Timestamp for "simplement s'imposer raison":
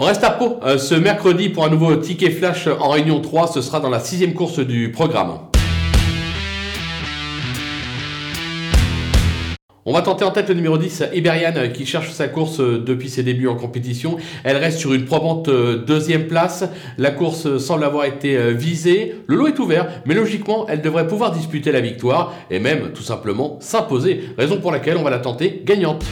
23.02-24.60